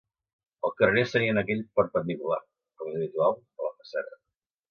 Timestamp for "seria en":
1.09-1.39